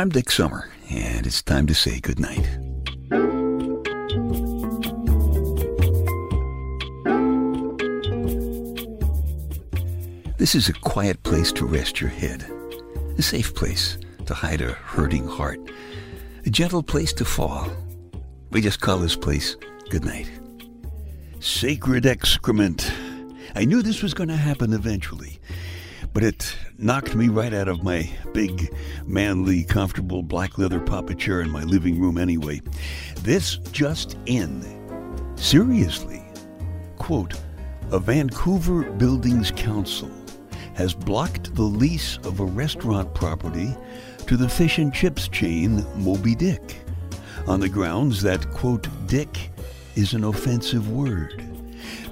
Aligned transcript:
I'm 0.00 0.08
Dick 0.08 0.30
Summer, 0.30 0.70
and 0.88 1.26
it's 1.26 1.42
time 1.42 1.66
to 1.66 1.74
say 1.74 2.00
goodnight. 2.00 2.48
This 10.38 10.54
is 10.54 10.70
a 10.70 10.72
quiet 10.72 11.22
place 11.22 11.52
to 11.52 11.66
rest 11.66 12.00
your 12.00 12.08
head, 12.08 12.50
a 13.18 13.22
safe 13.22 13.54
place 13.54 13.98
to 14.24 14.32
hide 14.32 14.62
a 14.62 14.72
hurting 14.72 15.28
heart, 15.28 15.60
a 16.46 16.48
gentle 16.48 16.82
place 16.82 17.12
to 17.12 17.26
fall. 17.26 17.70
We 18.52 18.62
just 18.62 18.80
call 18.80 18.96
this 18.96 19.16
place 19.16 19.54
goodnight. 19.90 20.30
Sacred 21.40 22.06
excrement. 22.06 22.90
I 23.54 23.66
knew 23.66 23.82
this 23.82 24.02
was 24.02 24.14
going 24.14 24.30
to 24.30 24.36
happen 24.36 24.72
eventually, 24.72 25.40
but 26.14 26.24
it 26.24 26.56
knocked 26.80 27.14
me 27.14 27.28
right 27.28 27.52
out 27.52 27.68
of 27.68 27.82
my 27.82 28.10
big, 28.32 28.74
manly, 29.06 29.64
comfortable 29.64 30.22
black 30.22 30.58
leather 30.58 30.80
papa 30.80 31.14
chair 31.14 31.40
in 31.42 31.50
my 31.50 31.62
living 31.64 32.00
room 32.00 32.18
anyway. 32.18 32.60
This 33.20 33.58
just 33.70 34.16
in. 34.26 34.64
Seriously. 35.36 36.22
Quote, 36.96 37.34
a 37.92 37.98
Vancouver 37.98 38.82
Buildings 38.82 39.50
Council 39.50 40.10
has 40.74 40.94
blocked 40.94 41.54
the 41.54 41.62
lease 41.62 42.18
of 42.18 42.40
a 42.40 42.44
restaurant 42.44 43.12
property 43.14 43.74
to 44.26 44.36
the 44.36 44.48
fish 44.48 44.78
and 44.78 44.94
chips 44.94 45.28
chain 45.28 45.84
Moby 45.96 46.34
Dick 46.34 46.76
on 47.46 47.60
the 47.60 47.68
grounds 47.68 48.22
that, 48.22 48.50
quote, 48.52 48.86
Dick 49.06 49.50
is 49.96 50.14
an 50.14 50.24
offensive 50.24 50.90
word. 50.90 51.49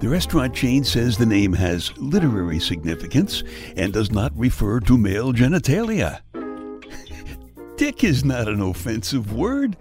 The 0.01 0.09
restaurant 0.09 0.55
chain 0.55 0.85
says 0.85 1.17
the 1.17 1.27
name 1.27 1.53
has 1.55 1.97
literary 1.99 2.61
significance 2.61 3.43
and 3.77 3.93
does 3.93 4.13
not 4.13 4.33
refer 4.37 4.81
to 4.81 4.97
male 4.97 5.33
genitalia. 5.33 6.21
Dick 7.77 8.05
is 8.05 8.25
not 8.25 8.49
an 8.49 8.61
offensive 8.61 9.33
word. 9.33 9.77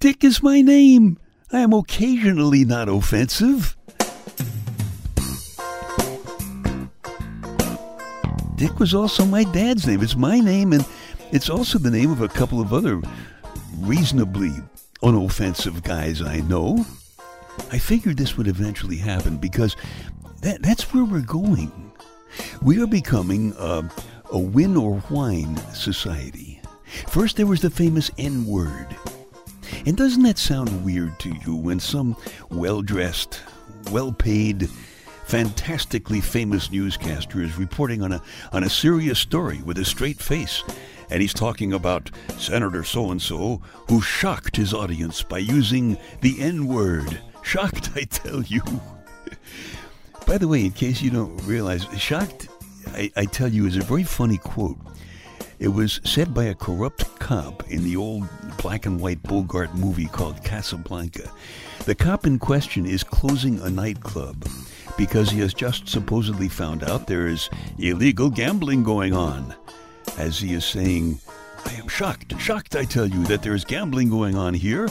Dick 0.00 0.24
is 0.24 0.42
my 0.42 0.60
name. 0.60 1.18
I 1.52 1.60
am 1.60 1.72
occasionally 1.72 2.64
not 2.64 2.88
offensive. 2.88 3.76
Dick 8.56 8.78
was 8.80 8.92
also 8.92 9.24
my 9.24 9.44
dad's 9.44 9.86
name. 9.86 10.02
It's 10.02 10.16
my 10.16 10.40
name, 10.40 10.72
and 10.72 10.84
it's 11.30 11.48
also 11.48 11.78
the 11.78 11.90
name 11.90 12.10
of 12.10 12.20
a 12.20 12.28
couple 12.28 12.60
of 12.60 12.72
other 12.72 13.00
reasonably 13.78 14.50
unoffensive 15.02 15.82
guys 15.84 16.20
I 16.20 16.40
know. 16.40 16.84
I 17.70 17.78
figured 17.78 18.16
this 18.16 18.36
would 18.36 18.48
eventually 18.48 18.96
happen 18.96 19.36
because 19.36 19.76
that, 20.40 20.62
that's 20.62 20.92
where 20.92 21.04
we're 21.04 21.20
going. 21.20 21.92
We 22.62 22.80
are 22.82 22.86
becoming 22.86 23.54
a, 23.58 23.88
a 24.30 24.38
win 24.38 24.76
or 24.76 24.96
whine 25.08 25.56
society. 25.74 26.60
First, 27.08 27.36
there 27.36 27.46
was 27.46 27.60
the 27.60 27.70
famous 27.70 28.10
N 28.18 28.46
word. 28.46 28.96
And 29.86 29.96
doesn't 29.96 30.22
that 30.22 30.38
sound 30.38 30.84
weird 30.84 31.18
to 31.20 31.34
you 31.44 31.54
when 31.54 31.80
some 31.80 32.16
well 32.50 32.82
dressed, 32.82 33.40
well 33.90 34.12
paid, 34.12 34.68
fantastically 35.26 36.20
famous 36.20 36.70
newscaster 36.70 37.42
is 37.42 37.58
reporting 37.58 38.02
on 38.02 38.12
a, 38.12 38.22
on 38.52 38.64
a 38.64 38.70
serious 38.70 39.18
story 39.18 39.60
with 39.62 39.78
a 39.78 39.84
straight 39.84 40.18
face? 40.18 40.62
And 41.10 41.22
he's 41.22 41.34
talking 41.34 41.72
about 41.72 42.10
Senator 42.38 42.84
so 42.84 43.10
and 43.10 43.20
so 43.20 43.62
who 43.88 44.00
shocked 44.00 44.56
his 44.56 44.74
audience 44.74 45.22
by 45.22 45.38
using 45.38 45.96
the 46.20 46.40
N 46.40 46.66
word. 46.66 47.20
Shocked, 47.48 47.92
I 47.96 48.02
tell 48.02 48.42
you. 48.42 48.60
By 50.26 50.36
the 50.36 50.46
way, 50.46 50.66
in 50.66 50.72
case 50.72 51.00
you 51.00 51.10
don't 51.10 51.34
realize, 51.46 51.86
shocked, 51.96 52.48
I, 52.88 53.10
I 53.16 53.24
tell 53.24 53.48
you, 53.48 53.64
is 53.64 53.78
a 53.78 53.80
very 53.80 54.04
funny 54.04 54.36
quote. 54.36 54.76
It 55.58 55.68
was 55.68 55.98
said 56.04 56.34
by 56.34 56.44
a 56.44 56.54
corrupt 56.54 57.06
cop 57.18 57.66
in 57.70 57.84
the 57.84 57.96
old 57.96 58.28
black 58.58 58.84
and 58.84 59.00
white 59.00 59.22
Bogart 59.22 59.74
movie 59.74 60.08
called 60.08 60.44
Casablanca. 60.44 61.32
The 61.86 61.94
cop 61.94 62.26
in 62.26 62.38
question 62.38 62.84
is 62.84 63.02
closing 63.02 63.58
a 63.62 63.70
nightclub 63.70 64.46
because 64.98 65.30
he 65.30 65.40
has 65.40 65.54
just 65.54 65.88
supposedly 65.88 66.50
found 66.50 66.84
out 66.84 67.06
there 67.06 67.28
is 67.28 67.48
illegal 67.78 68.28
gambling 68.28 68.82
going 68.82 69.14
on. 69.14 69.54
As 70.18 70.38
he 70.38 70.52
is 70.52 70.66
saying, 70.66 71.18
I 71.64 71.72
am 71.72 71.88
shocked, 71.88 72.38
shocked, 72.38 72.76
I 72.76 72.84
tell 72.84 73.06
you, 73.06 73.24
that 73.24 73.42
there 73.42 73.54
is 73.54 73.64
gambling 73.64 74.10
going 74.10 74.36
on 74.36 74.52
here. 74.52 74.90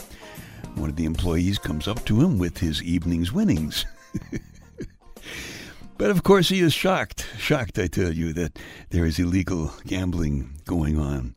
One 0.78 0.92
of 0.92 0.96
the 0.96 1.06
employees 1.06 1.58
comes 1.58 1.88
up 1.88 2.06
to 2.06 2.22
him 2.22 2.38
with 2.38 2.60
his 2.60 2.84
evening's 2.84 3.34
winnings. 3.34 3.84
but 5.98 6.12
of 6.12 6.22
course, 6.22 6.50
he 6.50 6.60
is 6.60 6.72
shocked, 6.72 7.26
shocked, 7.36 7.80
I 7.80 7.88
tell 7.88 8.14
you, 8.14 8.32
that 8.34 8.60
there 8.92 9.04
is 9.04 9.18
illegal 9.18 9.74
gambling 9.88 10.62
going 10.66 11.00
on. 11.00 11.34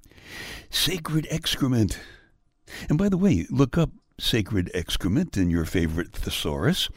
Sacred 0.69 1.27
excrement. 1.31 1.99
And 2.91 2.99
by 2.99 3.09
the 3.09 3.17
way, 3.17 3.47
look 3.49 3.79
up 3.79 3.91
sacred 4.19 4.71
excrement 4.75 5.39
in 5.39 5.49
your 5.49 5.65
favorite 5.65 6.13
thesaurus, 6.13 6.91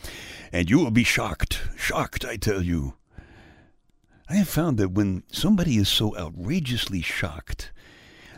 and 0.51 0.69
you 0.69 0.79
will 0.79 0.91
be 0.91 1.05
shocked, 1.05 1.61
shocked, 1.77 2.25
I 2.25 2.35
tell 2.35 2.61
you. 2.61 2.95
I 4.29 4.35
have 4.35 4.49
found 4.49 4.77
that 4.79 4.91
when 4.91 5.23
somebody 5.31 5.77
is 5.77 5.87
so 5.87 6.15
outrageously 6.17 7.01
shocked, 7.01 7.71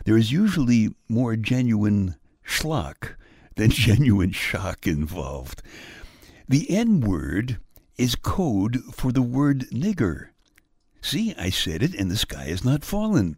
there 0.04 0.16
is 0.16 0.30
usually 0.30 0.94
more 1.08 1.34
genuine 1.34 2.14
schlock 2.46 3.16
than 3.56 3.70
genuine 3.70 4.32
shock 4.32 4.86
involved. 4.86 5.62
The 6.48 6.70
N 6.70 7.00
word 7.00 7.58
is 7.98 8.14
code 8.14 8.82
for 8.92 9.12
the 9.12 9.22
word 9.22 9.66
nigger. 9.70 10.28
See, 11.00 11.34
I 11.38 11.50
said 11.50 11.82
it, 11.82 11.94
and 11.94 12.10
the 12.10 12.16
sky 12.16 12.44
has 12.44 12.64
not 12.64 12.84
fallen. 12.84 13.36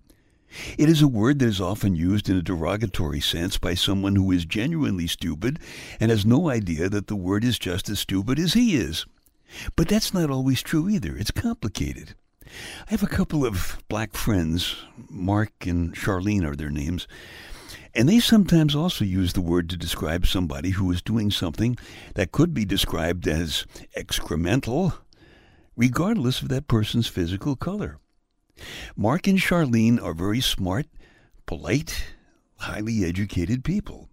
It 0.79 0.89
is 0.89 1.03
a 1.03 1.09
word 1.09 1.39
that 1.39 1.49
is 1.49 1.61
often 1.61 1.95
used 1.95 2.29
in 2.29 2.37
a 2.37 2.43
derogatory 2.43 3.21
sense 3.21 3.59
by 3.59 3.75
someone 3.75 4.17
who 4.17 4.31
is 4.33 4.45
genuinely 4.45 5.07
stupid 5.07 5.59
and 6.01 6.11
has 6.11 6.25
no 6.25 6.49
idea 6.49 6.89
that 6.89 7.07
the 7.07 7.17
word 7.17 7.45
is 7.45 7.59
just 7.59 7.89
as 7.89 7.99
stupid 7.99 8.39
as 8.39 8.55
he 8.55 8.77
is. 8.77 9.05
But 9.77 9.89
that's 9.89 10.15
not 10.15 10.31
always 10.31 10.63
true 10.63 10.89
either. 10.89 11.17
It's 11.17 11.31
complicated. 11.31 12.15
I 12.87 12.91
have 12.91 13.03
a 13.03 13.07
couple 13.07 13.45
of 13.45 13.83
black 13.89 14.15
friends, 14.15 14.77
Mark 15.11 15.67
and 15.67 15.95
Charlene 15.95 16.47
are 16.47 16.57
their 16.57 16.71
names, 16.71 17.07
and 17.99 18.09
they 18.09 18.21
sometimes 18.21 18.77
also 18.77 19.05
use 19.05 19.33
the 19.33 19.41
word 19.41 19.69
to 19.69 19.77
describe 19.77 20.25
somebody 20.25 20.71
who 20.71 20.89
is 20.93 21.03
doing 21.03 21.33
something 21.33 21.77
that 22.15 22.31
could 22.31 22.55
be 22.55 22.65
described 22.65 23.27
as 23.27 23.67
excremental, 23.97 24.99
regardless 25.77 26.41
of 26.41 26.49
that 26.49 26.69
person's 26.69 27.09
physical 27.09 27.57
color. 27.57 27.99
Mark 28.95 29.27
and 29.27 29.41
Charlene 29.41 30.01
are 30.01 30.15
very 30.15 30.41
smart, 30.41 30.87
polite, 31.45 32.15
highly 32.59 33.05
educated 33.05 33.65
people. 33.65 34.09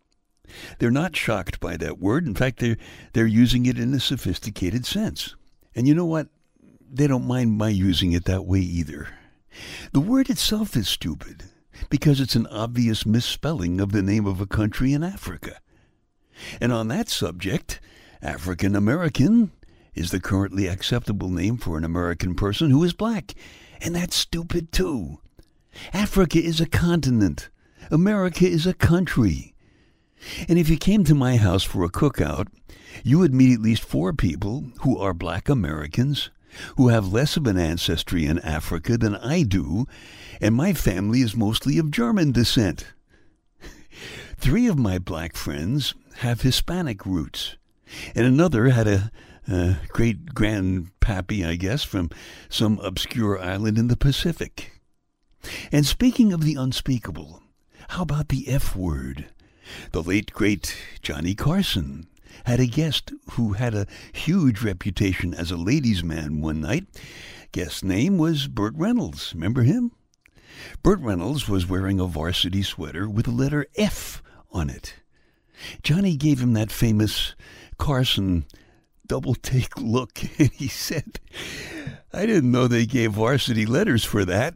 They're 0.80 0.90
not 0.90 1.16
shocked 1.16 1.60
by 1.60 1.78
that 1.78 2.00
word. 2.00 2.26
In 2.26 2.34
fact, 2.34 2.62
they're, 2.62 2.78
they're 3.14 3.28
using 3.28 3.68
it 3.68 3.78
in 3.78 3.94
a 3.94 4.00
sophisticated 4.00 4.88
sense. 4.88 5.36
And 5.76 5.88
you 5.88 5.94
know 5.94 6.06
what? 6.06 6.30
They 6.92 7.06
don't 7.06 7.28
mind 7.28 7.60
my 7.60 7.70
using 7.70 8.14
it 8.14 8.26
that 8.26 8.48
way 8.48 8.62
either. 8.62 9.10
The 9.92 10.00
word 10.00 10.32
itself 10.32 10.76
is 10.76 10.88
stupid 10.88 11.44
because 11.90 12.20
it's 12.20 12.36
an 12.36 12.48
obvious 12.48 13.06
misspelling 13.06 13.80
of 13.80 13.92
the 13.92 14.02
name 14.02 14.26
of 14.26 14.42
a 14.42 14.48
country 14.48 14.94
in 14.94 15.04
Africa. 15.04 15.60
And 16.60 16.72
on 16.72 16.88
that 16.90 17.10
subject, 17.10 17.80
African 18.22 18.76
American 18.76 19.52
is 19.94 20.12
the 20.12 20.20
currently 20.20 20.68
acceptable 20.68 21.30
name 21.30 21.58
for 21.58 21.78
an 21.78 21.84
American 21.84 22.36
person 22.36 22.70
who 22.70 22.84
is 22.84 22.94
black, 22.94 23.34
and 23.82 23.96
that's 23.96 24.16
stupid 24.16 24.72
too. 24.72 25.20
Africa 25.94 26.40
is 26.40 26.60
a 26.60 26.66
continent. 26.66 27.50
America 27.92 28.46
is 28.46 28.66
a 28.66 28.74
country. 28.74 29.54
And 30.48 30.58
if 30.58 30.70
you 30.70 30.78
came 30.78 31.04
to 31.04 31.16
my 31.16 31.38
house 31.38 31.64
for 31.64 31.84
a 31.84 31.90
cookout, 31.90 32.48
you 33.04 33.20
would 33.20 33.34
meet 33.34 33.54
at 33.54 33.62
least 33.62 33.84
four 33.84 34.14
people 34.14 34.66
who 34.82 34.98
are 34.98 35.14
black 35.14 35.50
Americans 35.50 36.30
who 36.78 36.90
have 36.90 37.12
less 37.12 37.38
of 37.38 37.48
an 37.48 37.58
ancestry 37.58 38.26
in 38.26 38.40
Africa 38.40 38.98
than 38.98 39.16
I 39.16 39.44
do, 39.44 39.88
and 40.42 40.56
my 40.56 40.74
family 40.74 41.22
is 41.22 41.36
mostly 41.36 41.78
of 41.78 41.92
German 41.92 42.32
descent. 42.32 42.86
Three 44.38 44.68
of 44.68 44.78
my 44.78 45.00
black 45.00 45.36
friends 45.36 45.94
have 46.18 46.42
Hispanic 46.42 47.06
roots, 47.06 47.58
and 48.14 48.26
another 48.26 48.70
had 48.70 48.88
a, 48.88 49.12
a 49.48 49.78
great 49.90 50.34
grandpappy, 50.34 51.46
I 51.46 51.56
guess, 51.56 51.84
from 51.84 52.10
some 52.50 52.80
obscure 52.80 53.40
island 53.40 53.78
in 53.78 53.88
the 53.88 53.98
Pacific. 53.98 54.82
And 55.72 55.86
speaking 55.86 56.34
of 56.34 56.42
the 56.42 56.56
unspeakable, 56.56 57.42
how 57.90 58.04
about 58.04 58.30
the 58.30 58.48
F 58.50 58.76
word? 58.76 59.28
The 59.92 60.04
late 60.04 60.32
great 60.32 60.76
Johnny 61.02 61.34
Carson 61.34 62.08
had 62.46 62.60
a 62.60 62.68
guest 62.68 63.12
who 63.32 63.54
had 63.54 63.74
a 63.74 63.88
huge 64.14 64.62
reputation 64.62 65.34
as 65.34 65.52
a 65.52 65.58
ladies' 65.58 66.04
man 66.04 66.42
one 66.42 66.62
night. 66.62 66.86
Guest's 67.52 67.84
name 67.84 68.18
was 68.18 68.48
Burt 68.48 68.74
Reynolds. 68.76 69.34
Remember 69.34 69.64
him? 69.64 69.92
Burt 70.84 71.00
Reynolds 71.00 71.48
was 71.48 71.68
wearing 71.68 72.00
a 72.00 72.06
varsity 72.06 72.64
sweater 72.64 73.10
with 73.10 73.26
the 73.26 73.32
letter 73.32 73.66
F 73.76 74.22
on 74.52 74.70
it. 74.70 74.96
Johnny 75.84 76.16
gave 76.16 76.40
him 76.40 76.54
that 76.54 76.72
famous 76.72 77.36
Carson 77.78 78.46
double 79.08 79.36
take 79.36 79.78
look, 79.78 80.20
and 80.40 80.52
he 80.52 80.68
said, 80.68 81.20
I 82.14 82.26
didn't 82.26 82.52
know 82.52 82.68
they 82.68 82.86
gave 82.86 83.14
varsity 83.14 83.66
letters 83.66 84.04
for 84.04 84.26
that. 84.26 84.56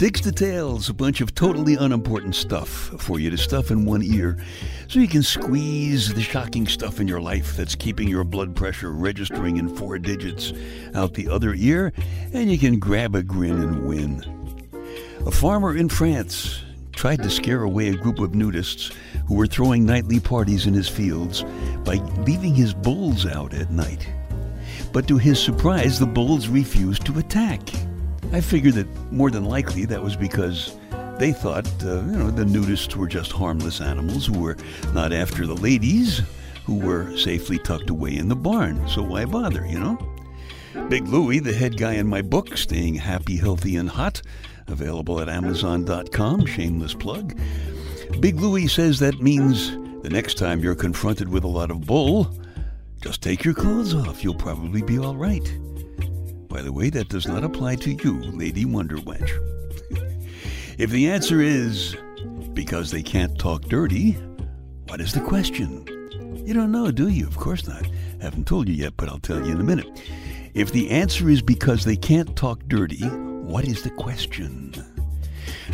Dick's 0.00 0.22
Details, 0.22 0.88
a 0.88 0.94
bunch 0.94 1.20
of 1.20 1.34
totally 1.34 1.74
unimportant 1.74 2.34
stuff 2.34 2.70
for 2.70 3.20
you 3.20 3.28
to 3.28 3.36
stuff 3.36 3.70
in 3.70 3.84
one 3.84 4.02
ear 4.02 4.38
so 4.88 4.98
you 4.98 5.06
can 5.06 5.22
squeeze 5.22 6.14
the 6.14 6.22
shocking 6.22 6.66
stuff 6.66 7.00
in 7.00 7.06
your 7.06 7.20
life 7.20 7.54
that's 7.54 7.74
keeping 7.74 8.08
your 8.08 8.24
blood 8.24 8.56
pressure 8.56 8.92
registering 8.92 9.58
in 9.58 9.68
four 9.68 9.98
digits 9.98 10.54
out 10.94 11.12
the 11.12 11.28
other 11.28 11.52
ear, 11.52 11.92
and 12.32 12.50
you 12.50 12.56
can 12.56 12.78
grab 12.78 13.14
a 13.14 13.22
grin 13.22 13.60
and 13.60 13.86
win. 13.86 14.24
A 15.26 15.30
farmer 15.30 15.76
in 15.76 15.90
France 15.90 16.62
tried 16.92 17.22
to 17.22 17.28
scare 17.28 17.64
away 17.64 17.88
a 17.88 17.94
group 17.94 18.20
of 18.20 18.30
nudists 18.30 18.94
who 19.26 19.34
were 19.34 19.46
throwing 19.46 19.84
nightly 19.84 20.18
parties 20.18 20.64
in 20.64 20.72
his 20.72 20.88
fields 20.88 21.44
by 21.84 21.96
leaving 22.24 22.54
his 22.54 22.72
bulls 22.72 23.26
out 23.26 23.52
at 23.52 23.70
night. 23.70 24.08
But 24.94 25.06
to 25.08 25.18
his 25.18 25.38
surprise, 25.38 25.98
the 25.98 26.06
bulls 26.06 26.48
refused 26.48 27.04
to 27.04 27.18
attack. 27.18 27.60
I 28.32 28.40
figured 28.40 28.74
that 28.74 29.12
more 29.12 29.30
than 29.30 29.44
likely 29.44 29.84
that 29.86 30.02
was 30.02 30.16
because 30.16 30.76
they 31.18 31.32
thought, 31.32 31.66
uh, 31.84 31.96
you 31.96 32.16
know, 32.16 32.30
the 32.30 32.44
nudists 32.44 32.94
were 32.94 33.08
just 33.08 33.32
harmless 33.32 33.80
animals 33.80 34.26
who 34.26 34.38
were 34.38 34.56
not 34.94 35.12
after 35.12 35.46
the 35.46 35.54
ladies 35.56 36.22
who 36.64 36.78
were 36.78 37.16
safely 37.16 37.58
tucked 37.58 37.90
away 37.90 38.16
in 38.16 38.28
the 38.28 38.36
barn. 38.36 38.88
So 38.88 39.02
why 39.02 39.24
bother, 39.24 39.66
you 39.66 39.78
know? 39.78 39.98
Big 40.88 41.08
Louie, 41.08 41.40
the 41.40 41.52
head 41.52 41.76
guy 41.76 41.94
in 41.94 42.06
my 42.06 42.22
book, 42.22 42.56
Staying 42.56 42.94
Happy, 42.94 43.36
Healthy, 43.36 43.76
and 43.76 43.88
Hot, 43.88 44.22
available 44.68 45.20
at 45.20 45.28
Amazon.com, 45.28 46.46
shameless 46.46 46.94
plug. 46.94 47.36
Big 48.20 48.40
Louie 48.40 48.68
says 48.68 49.00
that 49.00 49.20
means 49.20 49.72
the 50.02 50.10
next 50.10 50.38
time 50.38 50.60
you're 50.60 50.74
confronted 50.76 51.28
with 51.28 51.42
a 51.42 51.48
lot 51.48 51.70
of 51.70 51.86
bull, 51.86 52.32
just 53.02 53.22
take 53.22 53.44
your 53.44 53.54
clothes 53.54 53.94
off. 53.94 54.22
You'll 54.22 54.34
probably 54.34 54.82
be 54.82 54.98
all 54.98 55.16
right. 55.16 55.46
By 56.50 56.62
the 56.62 56.72
way, 56.72 56.90
that 56.90 57.08
does 57.08 57.28
not 57.28 57.44
apply 57.44 57.76
to 57.76 57.92
you, 57.92 58.20
Lady 58.32 58.64
Wonder 58.64 58.96
Wench. 58.96 59.30
if 60.78 60.90
the 60.90 61.08
answer 61.08 61.40
is 61.40 61.96
because 62.52 62.90
they 62.90 63.04
can't 63.04 63.38
talk 63.38 63.62
dirty, 63.62 64.12
what 64.88 65.00
is 65.00 65.12
the 65.12 65.20
question? 65.20 65.86
You 66.44 66.52
don't 66.52 66.72
know, 66.72 66.90
do 66.90 67.06
you? 67.08 67.28
Of 67.28 67.36
course 67.36 67.68
not. 67.68 67.86
Haven't 68.20 68.48
told 68.48 68.68
you 68.68 68.74
yet, 68.74 68.94
but 68.96 69.08
I'll 69.08 69.20
tell 69.20 69.46
you 69.46 69.52
in 69.52 69.60
a 69.60 69.64
minute. 69.64 70.02
If 70.52 70.72
the 70.72 70.90
answer 70.90 71.30
is 71.30 71.40
because 71.40 71.84
they 71.84 71.96
can't 71.96 72.34
talk 72.34 72.64
dirty, 72.66 73.06
what 73.06 73.64
is 73.64 73.84
the 73.84 73.90
question? 73.90 74.74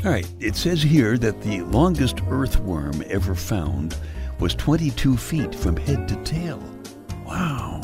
All 0.05 0.11
right, 0.11 0.31
it 0.39 0.57
says 0.57 0.83
here 0.83 1.17
that 1.17 1.41
the 1.41 1.63
longest 1.63 2.21
earthworm 2.29 3.03
ever 3.09 3.35
found 3.35 3.97
was 4.39 4.55
22 4.55 5.17
feet 5.17 5.55
from 5.55 5.79
head 5.79 6.07
to 6.09 6.17
tail. 6.17 6.63
Wow. 7.25 7.76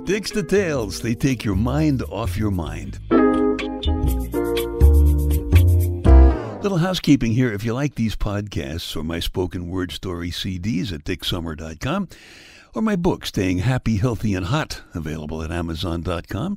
Dick's 0.04 0.30
Details, 0.30 1.00
they 1.00 1.14
take 1.14 1.44
your 1.44 1.56
mind 1.56 2.02
off 2.10 2.36
your 2.36 2.50
mind. 2.50 2.98
Little 6.62 6.78
housekeeping 6.78 7.32
here. 7.32 7.52
If 7.52 7.64
you 7.64 7.74
like 7.74 7.96
these 7.96 8.14
podcasts 8.14 8.96
or 8.96 9.02
my 9.02 9.18
spoken 9.18 9.68
word 9.68 9.90
story 9.90 10.30
CDs 10.30 10.92
at 10.92 11.04
dicksummer.com, 11.04 12.08
or 12.74 12.82
my 12.82 12.96
book, 12.96 13.26
Staying 13.26 13.58
Happy, 13.58 13.96
Healthy, 13.96 14.34
and 14.34 14.46
Hot, 14.46 14.80
available 14.94 15.42
at 15.42 15.50
Amazon.com, 15.50 16.56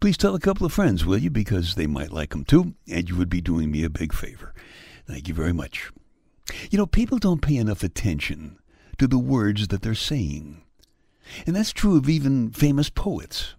please 0.00 0.16
tell 0.16 0.34
a 0.34 0.40
couple 0.40 0.66
of 0.66 0.72
friends, 0.72 1.04
will 1.04 1.18
you? 1.18 1.30
Because 1.30 1.74
they 1.74 1.86
might 1.86 2.12
like 2.12 2.30
them 2.30 2.44
too, 2.44 2.74
and 2.90 3.08
you 3.08 3.16
would 3.16 3.28
be 3.28 3.40
doing 3.40 3.70
me 3.70 3.84
a 3.84 3.90
big 3.90 4.12
favor. 4.12 4.54
Thank 5.06 5.28
you 5.28 5.34
very 5.34 5.52
much. 5.52 5.90
You 6.70 6.78
know, 6.78 6.86
people 6.86 7.18
don't 7.18 7.42
pay 7.42 7.56
enough 7.56 7.82
attention 7.82 8.58
to 8.98 9.06
the 9.06 9.18
words 9.18 9.68
that 9.68 9.82
they're 9.82 9.94
saying. 9.94 10.61
And 11.46 11.56
that's 11.56 11.72
true 11.72 11.96
of 11.96 12.08
even 12.08 12.50
famous 12.50 12.90
poets. 12.90 13.54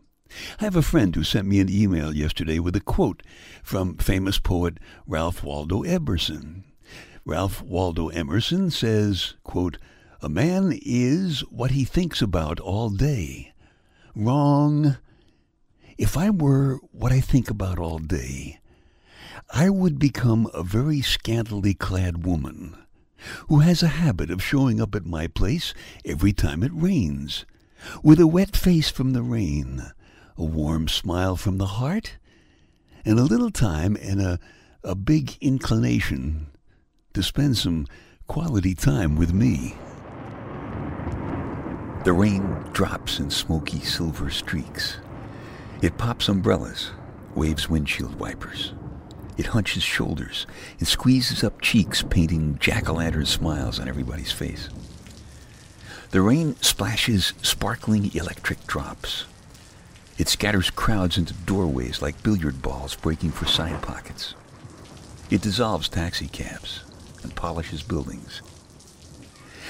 I 0.60 0.64
have 0.64 0.76
a 0.76 0.82
friend 0.82 1.16
who 1.16 1.24
sent 1.24 1.48
me 1.48 1.60
an 1.60 1.70
email 1.70 2.16
yesterday 2.16 2.60
with 2.60 2.76
a 2.76 2.82
quote 2.82 3.22
from 3.64 3.98
famous 3.98 4.40
poet 4.40 4.80
Ralph 5.06 5.44
Waldo 5.44 5.84
Emerson. 5.84 6.64
Ralph 7.26 7.62
Waldo 7.62 8.08
Emerson 8.10 8.70
says, 8.70 9.36
quote, 9.44 9.78
A 10.22 10.30
man 10.30 10.78
is 10.82 11.42
what 11.50 11.72
he 11.72 11.86
thinks 11.86 12.22
about 12.22 12.60
all 12.60 12.90
day. 12.90 13.54
Wrong. 14.16 14.98
If 15.98 16.18
I 16.18 16.32
were 16.32 16.80
what 16.92 17.12
I 17.12 17.20
think 17.20 17.50
about 17.50 17.80
all 17.80 18.00
day, 18.00 18.60
I 19.54 19.70
would 19.70 20.00
become 20.00 20.50
a 20.54 20.64
very 20.64 21.02
scantily 21.02 21.74
clad 21.74 22.26
woman 22.26 22.76
who 23.48 23.60
has 23.60 23.82
a 23.84 23.88
habit 23.88 24.30
of 24.30 24.44
showing 24.44 24.82
up 24.82 24.96
at 24.96 25.06
my 25.06 25.28
place 25.28 25.74
every 26.04 26.34
time 26.34 26.64
it 26.64 26.72
rains 26.74 27.46
with 28.04 28.20
a 28.20 28.28
wet 28.28 28.56
face 28.56 28.90
from 28.90 29.14
the 29.14 29.24
rain, 29.24 29.82
a 30.38 30.44
warm 30.44 30.88
smile 30.88 31.36
from 31.36 31.58
the 31.58 31.66
heart, 31.66 32.18
and 33.06 33.20
a 33.20 33.24
little 33.24 33.52
time 33.52 33.98
and 34.02 34.22
a, 34.22 34.40
a 34.84 34.96
big 34.96 35.38
inclination 35.42 36.48
to 37.14 37.22
spend 37.22 37.58
some 37.58 37.88
quality 38.28 38.74
time 38.74 39.16
with 39.16 39.34
me. 39.34 39.76
The 42.04 42.14
rain 42.14 42.42
drops 42.74 43.20
in 43.20 43.30
smoky 43.30 43.80
silver 43.80 44.30
streaks. 44.30 44.98
It 45.82 45.98
pops 45.98 46.28
umbrellas, 46.28 46.92
waves 47.36 47.70
windshield 47.70 48.20
wipers. 48.20 48.74
It 49.38 49.48
hunches 49.48 49.84
shoulders. 49.84 50.46
It 50.80 50.86
squeezes 50.86 51.44
up 51.44 51.62
cheeks, 51.62 52.04
painting 52.04 52.58
jack-o'-lantern 52.60 53.26
smiles 53.26 53.80
on 53.80 53.88
everybody's 53.88 54.32
face. 54.32 54.70
The 56.14 56.22
rain 56.22 56.56
splashes 56.62 57.34
sparkling 57.42 58.14
electric 58.14 58.68
drops. 58.68 59.26
It 60.20 60.28
scatters 60.28 60.70
crowds 60.70 61.18
into 61.18 61.34
doorways 61.34 62.04
like 62.04 62.22
billiard 62.22 62.62
balls 62.62 62.94
breaking 62.94 63.32
for 63.32 63.48
side 63.48 63.82
pockets. 63.82 64.36
It 65.32 65.42
dissolves 65.42 65.90
taxicabs 65.90 66.84
and 67.24 67.36
polishes 67.36 67.82
buildings. 67.82 68.44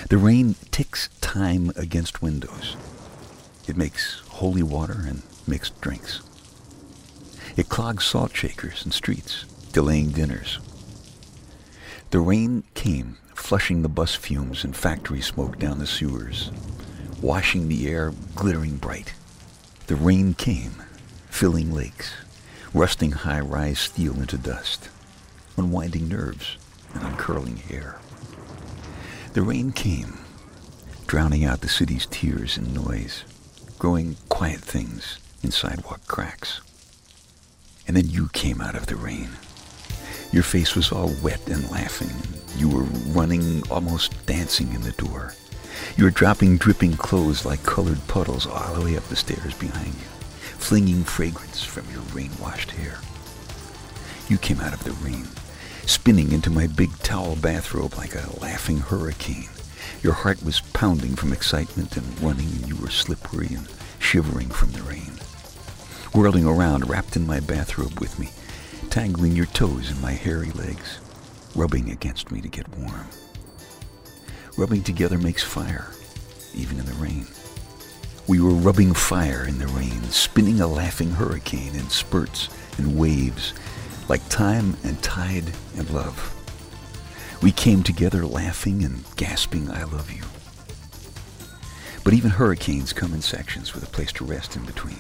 The 0.10 0.18
rain 0.18 0.56
ticks 0.70 1.08
time 1.22 1.72
against 1.78 2.22
windows. 2.22 2.76
It 3.66 3.78
makes 3.78 4.20
holy 4.28 4.64
water 4.64 5.02
and 5.08 5.22
mixed 5.48 5.80
drinks. 5.80 6.20
It 7.56 7.70
clogs 7.70 8.04
salt 8.04 8.36
shakers 8.36 8.84
and 8.84 8.94
streets, 8.94 9.46
delaying 9.72 10.10
dinners. 10.10 10.60
The 12.12 12.20
rain 12.20 12.66
came 12.74 13.16
flushing 13.44 13.82
the 13.82 13.90
bus 13.90 14.16
fumes 14.16 14.64
and 14.64 14.74
factory 14.74 15.20
smoke 15.20 15.60
down 15.60 15.78
the 15.78 15.86
sewers, 15.86 16.50
washing 17.22 17.68
the 17.68 17.90
air 17.90 18.14
glittering 18.36 18.78
bright. 18.78 19.14
The 19.88 19.98
rain 19.98 20.34
came, 20.34 20.82
filling 21.30 21.74
lakes, 21.74 22.14
rusting 22.74 23.12
high-rise 23.12 23.80
steel 23.80 24.14
into 24.14 24.38
dust, 24.38 24.88
unwinding 25.58 26.08
nerves 26.08 26.58
and 26.94 27.04
uncurling 27.04 27.58
hair. 27.58 27.98
The 29.34 29.42
rain 29.42 29.74
came, 29.74 30.20
drowning 31.06 31.44
out 31.44 31.60
the 31.60 31.68
city's 31.68 32.06
tears 32.06 32.56
and 32.56 32.74
noise, 32.74 33.26
growing 33.78 34.16
quiet 34.30 34.62
things 34.62 35.20
in 35.44 35.52
sidewalk 35.52 36.08
cracks. 36.08 36.62
And 37.90 37.98
then 37.98 38.10
you 38.10 38.30
came 38.30 38.62
out 38.62 38.76
of 38.76 38.86
the 38.86 38.96
rain. 38.96 39.32
Your 40.34 40.44
face 40.44 40.76
was 40.76 40.92
all 40.92 41.14
wet 41.22 41.48
and 41.48 41.70
laughing. 41.70 42.10
You 42.58 42.68
were 42.68 42.88
running, 43.14 43.62
almost 43.70 44.26
dancing 44.26 44.74
in 44.74 44.82
the 44.82 44.92
door. 44.94 45.36
You 45.96 46.06
were 46.06 46.10
dropping 46.10 46.58
dripping 46.58 46.98
clothes 46.98 47.46
like 47.46 47.62
colored 47.62 48.00
puddles 48.08 48.48
all 48.48 48.74
the 48.74 48.84
way 48.84 48.98
up 48.98 49.04
the 49.04 49.16
stairs 49.16 49.54
behind 49.54 49.94
you, 49.94 50.10
flinging 50.58 51.04
fragrance 51.04 51.64
from 51.64 51.86
your 51.92 52.02
rain-washed 52.14 52.72
hair. 52.72 52.98
You 54.28 54.40
came 54.40 54.60
out 54.60 54.74
of 54.74 54.84
the 54.84 54.94
rain, 55.08 55.28
spinning 55.86 56.32
into 56.32 56.50
my 56.50 56.66
big 56.66 56.98
towel 57.00 57.36
bathrobe 57.36 57.94
like 57.96 58.16
a 58.16 58.40
laughing 58.42 58.78
hurricane. 58.78 59.50
Your 60.02 60.14
heart 60.14 60.44
was 60.44 60.62
pounding 60.62 61.16
from 61.16 61.32
excitement 61.32 61.96
and 61.96 62.22
running, 62.22 62.48
and 62.48 62.68
you 62.68 62.76
were 62.78 62.90
slippery 62.90 63.50
and 63.52 63.68
shivering 64.00 64.50
from 64.50 64.72
the 64.72 64.82
rain. 64.82 65.20
Whirling 66.12 66.46
around, 66.46 66.90
wrapped 66.90 67.16
in 67.16 67.28
my 67.28 67.40
bathrobe 67.40 68.00
with 68.00 68.18
me, 68.18 68.32
tangling 68.94 69.36
your 69.36 69.48
toes 69.48 69.90
in 69.90 70.00
my 70.04 70.12
hairy 70.12 70.52
legs, 70.52 71.00
rubbing 71.56 71.90
against 71.90 72.32
me 72.32 72.40
to 72.40 72.48
get 72.48 72.70
warm. 72.78 73.08
Rubbing 74.56 74.84
together 74.84 75.18
makes 75.18 75.42
fire, 75.42 75.88
even 76.54 76.78
in 76.78 76.86
the 76.86 76.94
rain. 76.94 77.26
We 78.28 78.40
were 78.40 78.52
rubbing 78.52 78.94
fire 78.94 79.48
in 79.48 79.58
the 79.58 79.66
rain, 79.66 80.04
spinning 80.12 80.62
a 80.62 80.68
laughing 80.68 81.10
hurricane 81.10 81.74
in 81.74 81.90
spurts 81.90 82.50
and 82.78 82.96
waves, 82.96 83.56
like 84.10 84.30
time 84.30 84.78
and 84.84 85.02
tide 85.02 85.52
and 85.76 85.90
love. 85.90 86.30
We 87.42 87.52
came 87.52 87.82
together 87.82 88.28
laughing 88.28 88.84
and 88.84 89.04
gasping, 89.16 89.72
I 89.72 89.86
love 89.86 90.12
you. 90.12 90.22
But 92.04 92.14
even 92.14 92.30
hurricanes 92.30 92.94
come 92.94 93.16
in 93.16 93.24
sections 93.24 93.74
with 93.74 93.82
a 93.82 93.92
place 93.92 94.12
to 94.14 94.24
rest 94.24 94.56
in 94.56 94.64
between. 94.66 95.00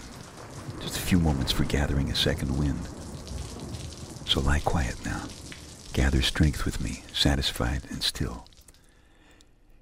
Just 0.79 0.97
a 0.97 1.01
few 1.01 1.19
moments 1.19 1.51
for 1.51 1.63
gathering 1.65 2.09
a 2.09 2.15
second 2.15 2.57
wind. 2.57 2.79
So 4.25 4.39
lie 4.39 4.59
quiet 4.59 5.03
now. 5.05 5.23
Gather 5.93 6.21
strength 6.21 6.65
with 6.65 6.81
me, 6.81 7.03
satisfied 7.13 7.83
and 7.89 8.01
still. 8.01 8.45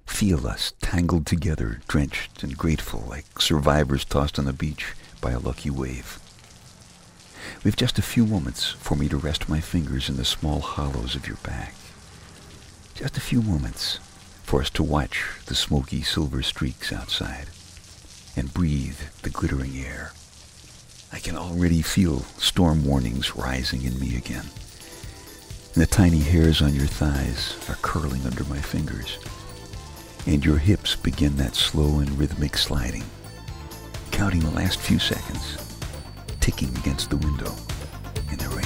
Feel 0.06 0.46
us 0.46 0.74
tangled 0.82 1.26
together, 1.26 1.80
drenched 1.88 2.42
and 2.42 2.56
grateful 2.56 3.00
like 3.08 3.40
survivors 3.40 4.04
tossed 4.04 4.38
on 4.38 4.44
the 4.44 4.52
beach 4.52 4.92
by 5.20 5.30
a 5.30 5.38
lucky 5.38 5.70
wave. 5.70 6.18
We've 7.64 7.76
just 7.76 7.98
a 7.98 8.02
few 8.02 8.26
moments 8.26 8.70
for 8.70 8.94
me 8.94 9.08
to 9.08 9.16
rest 9.16 9.48
my 9.48 9.60
fingers 9.60 10.08
in 10.08 10.16
the 10.16 10.24
small 10.24 10.60
hollows 10.60 11.14
of 11.14 11.26
your 11.26 11.38
back. 11.38 11.74
Just 12.94 13.16
a 13.16 13.20
few 13.20 13.40
moments 13.40 13.98
for 14.42 14.60
us 14.60 14.70
to 14.70 14.82
watch 14.82 15.24
the 15.46 15.54
smoky 15.54 16.02
silver 16.02 16.42
streaks 16.42 16.92
outside 16.92 17.46
and 18.36 18.52
breathe 18.52 18.98
the 19.22 19.30
glittering 19.30 19.76
air. 19.76 20.12
I 21.12 21.18
can 21.18 21.36
already 21.36 21.82
feel 21.82 22.20
storm 22.38 22.84
warnings 22.84 23.36
rising 23.36 23.82
in 23.82 23.98
me 24.00 24.16
again. 24.16 24.46
And 25.74 25.82
the 25.82 25.86
tiny 25.86 26.20
hairs 26.20 26.62
on 26.62 26.74
your 26.74 26.86
thighs 26.86 27.56
are 27.68 27.76
curling 27.82 28.24
under 28.26 28.44
my 28.44 28.58
fingers. 28.58 29.18
And 30.26 30.44
your 30.44 30.58
hips 30.58 30.96
begin 30.96 31.36
that 31.36 31.54
slow 31.54 31.98
and 31.98 32.10
rhythmic 32.18 32.56
sliding, 32.56 33.04
counting 34.10 34.40
the 34.40 34.50
last 34.50 34.78
few 34.78 34.98
seconds 34.98 35.58
ticking 36.42 36.76
against 36.78 37.08
the 37.08 37.16
window 37.16 37.54
in 38.30 38.38
the 38.38 38.48
rain. 38.48 38.61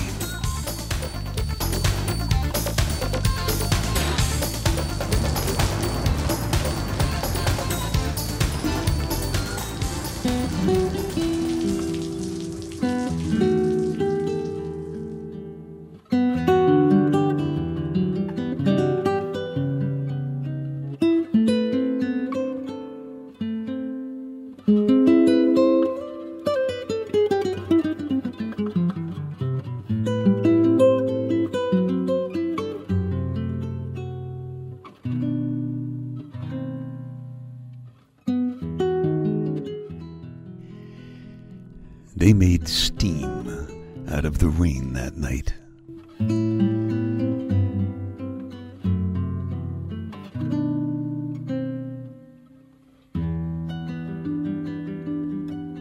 Out 44.17 44.25
of 44.25 44.39
the 44.39 44.49
rain 44.49 44.95
that 44.95 45.15
night. 45.19 45.53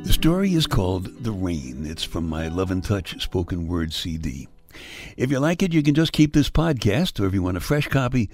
The 0.03 0.11
story 0.11 0.53
is 0.53 0.67
called 0.67 1.23
The 1.23 1.31
Rain. 1.31 1.85
It's 1.85 2.03
from 2.03 2.27
my 2.27 2.49
Love 2.49 2.71
and 2.71 2.83
Touch 2.83 3.23
spoken 3.23 3.69
word 3.69 3.93
CD. 3.93 4.49
If 5.15 5.31
you 5.31 5.39
like 5.39 5.63
it, 5.63 5.73
you 5.73 5.81
can 5.81 5.95
just 5.95 6.11
keep 6.11 6.33
this 6.33 6.49
podcast, 6.49 7.21
or 7.21 7.27
if 7.27 7.33
you 7.33 7.41
want 7.41 7.55
a 7.55 7.61
fresh 7.61 7.87
copy, 7.87 8.29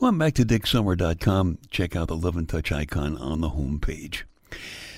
go 0.00 0.06
on 0.06 0.16
back 0.16 0.32
to 0.34 0.46
dicksummer.com. 0.46 1.58
Check 1.68 1.94
out 1.94 2.08
the 2.08 2.16
Love 2.16 2.38
and 2.38 2.48
Touch 2.48 2.72
icon 2.72 3.18
on 3.18 3.42
the 3.42 3.50
home 3.50 3.80
page. 3.80 4.24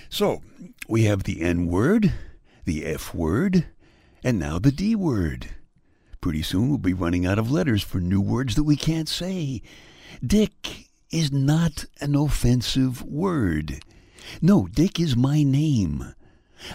So, 0.09 0.43
we 0.87 1.05
have 1.05 1.25
the 1.25 1.41
N 1.41 1.67
word, 1.67 2.13
the 2.67 2.87
F 2.87 3.13
word, 3.13 3.67
and 4.25 4.39
now 4.39 4.59
the 4.59 4.73
D 4.73 4.97
word. 4.97 5.51
Pretty 6.23 6.43
soon 6.43 6.71
we'll 6.71 6.79
be 6.79 6.95
running 6.95 7.27
out 7.27 7.39
of 7.39 7.51
letters 7.51 7.83
for 7.83 8.01
new 8.01 8.21
words 8.21 8.55
that 8.55 8.65
we 8.65 8.75
can't 8.75 9.09
say. 9.09 9.61
Dick 10.27 10.89
is 11.13 11.31
not 11.31 11.85
an 12.01 12.17
offensive 12.17 13.03
word. 13.03 13.81
No, 14.41 14.67
Dick 14.67 14.99
is 14.99 15.15
my 15.15 15.43
name. 15.43 16.15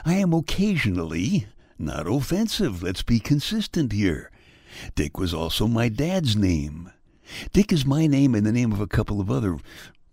I 0.05 0.13
am 0.13 0.33
occasionally 0.33 1.47
not 1.79 2.07
offensive. 2.07 2.83
Let's 2.83 3.01
be 3.01 3.19
consistent 3.19 3.91
here. 3.91 4.29
Dick 4.93 5.17
was 5.17 5.33
also 5.33 5.67
my 5.67 5.89
dad's 5.89 6.35
name. 6.35 6.91
Dick 7.51 7.73
is 7.73 7.85
my 7.85 8.05
name 8.05 8.35
and 8.35 8.45
the 8.45 8.51
name 8.51 8.71
of 8.71 8.79
a 8.79 8.87
couple 8.87 9.19
of 9.19 9.31
other 9.31 9.57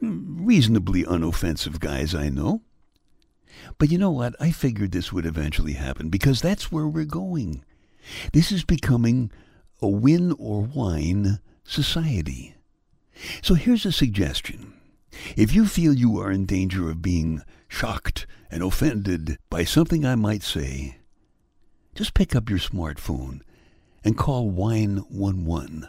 hmm, 0.01 0.47
reasonably 0.47 1.05
unoffensive 1.05 1.79
guys 1.81 2.15
I 2.15 2.31
know. 2.31 2.63
But 3.79 3.91
you 3.91 3.99
know 3.99 4.11
what? 4.11 4.35
I 4.41 4.51
figured 4.51 4.93
this 4.93 5.13
would 5.13 5.27
eventually 5.27 5.75
happen 5.75 6.09
because 6.09 6.41
that's 6.41 6.71
where 6.73 6.87
we're 6.87 7.05
going. 7.05 7.65
This 8.33 8.53
is 8.53 8.65
becoming 8.65 9.31
a 9.81 9.89
win 9.89 10.33
or 10.39 10.63
whine 10.63 11.41
society. 11.65 12.55
So 13.43 13.55
here's 13.55 13.87
a 13.87 13.93
suggestion. 13.93 14.75
If 15.37 15.55
you 15.55 15.67
feel 15.67 15.95
you 15.95 16.19
are 16.21 16.31
in 16.31 16.47
danger 16.47 16.91
of 16.91 17.03
being 17.03 17.43
shocked 17.69 18.27
and 18.51 18.63
offended 18.63 19.39
by 19.51 19.65
something 19.65 20.05
I 20.05 20.15
might 20.15 20.43
say, 20.43 20.99
just 21.95 22.15
pick 22.15 22.37
up 22.37 22.51
your 22.51 22.59
smartphone 22.59 23.41
and 24.05 24.17
call 24.17 24.51
Wine 24.51 25.03
11. 25.11 25.89